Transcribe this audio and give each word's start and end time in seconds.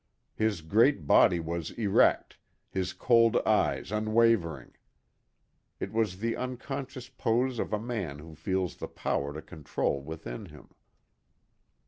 His 0.33 0.61
great 0.63 1.05
body 1.05 1.39
was 1.39 1.69
erect, 1.77 2.39
his 2.71 2.91
cold 2.91 3.37
eyes 3.45 3.91
unwavering. 3.91 4.71
It 5.79 5.93
was 5.93 6.17
the 6.17 6.35
unconscious 6.35 7.07
pose 7.07 7.59
of 7.59 7.71
a 7.71 7.79
man 7.79 8.17
who 8.17 8.33
feels 8.33 8.77
the 8.77 8.87
power 8.87 9.31
to 9.31 9.43
control 9.43 10.01
within 10.01 10.47
him. 10.47 10.69